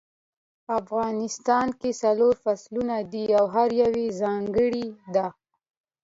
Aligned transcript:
افغانستان 0.79 1.67
کې 1.79 1.89
څلور 2.01 2.33
فصلونه 2.43 2.95
دي 3.11 3.25
او 3.37 3.45
هر 3.55 3.69
یو 3.81 3.93
ځانګړی 4.21 4.87
ده 5.13 5.27